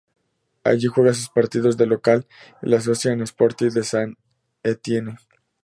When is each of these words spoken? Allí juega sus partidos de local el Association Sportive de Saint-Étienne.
Allí 0.63 0.87
juega 0.87 1.13
sus 1.13 1.29
partidos 1.29 1.77
de 1.77 1.85
local 1.85 2.25
el 2.63 2.73
Association 2.73 3.21
Sportive 3.27 3.69
de 3.69 3.83
Saint-Étienne. 3.83 5.17